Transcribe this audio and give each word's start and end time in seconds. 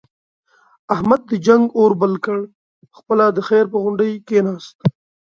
احمد 0.93 1.21
د 1.29 1.31
جنگ 1.45 1.63
اور 1.77 1.91
بل 2.01 2.13
کړ، 2.25 2.39
په 2.91 2.95
خپله 2.99 3.25
د 3.31 3.39
خیر 3.47 3.65
په 3.73 3.77
غونډۍ 3.83 4.13
کېناست. 4.27 4.77